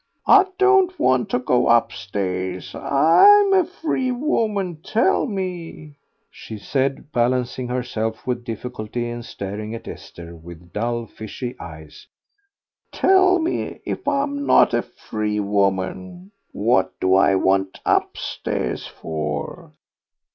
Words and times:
I 0.25 0.47
don't 0.57 0.97
want 0.97 1.29
to 1.29 1.37
go 1.37 1.67
upstairs. 1.69 2.73
I'm 2.73 3.53
a 3.53 3.63
free 3.67 4.09
woman; 4.11 4.81
tell 4.81 5.27
me," 5.27 5.97
she 6.31 6.57
said, 6.57 7.11
balancing 7.11 7.67
herself 7.67 8.25
with 8.25 8.43
difficulty 8.43 9.07
and 9.11 9.23
staring 9.23 9.75
at 9.75 9.87
Esther 9.87 10.35
with 10.35 10.73
dull, 10.73 11.05
fishy 11.05 11.55
eyes, 11.59 12.07
"tell 12.91 13.37
me 13.37 13.79
if 13.85 14.07
I'm 14.07 14.43
not 14.47 14.73
a 14.73 14.81
free 14.81 15.39
woman? 15.39 16.31
What 16.51 16.99
do 16.99 17.13
I 17.13 17.35
want 17.35 17.79
upstairs 17.85 18.87
for?" 18.87 19.71